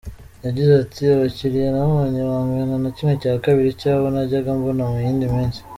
Yagize 0.45 0.73
ati 0.83 1.01
“Abakiriya 1.15 1.69
nabonye 1.77 2.19
bangana 2.29 2.75
na 2.83 2.89
½ 2.97 3.75
cy’abo 3.81 4.05
najyaga 4.13 4.51
mbona 4.59 4.83
mu 4.91 4.99
yindi 5.05 5.25
minsi. 5.35 5.59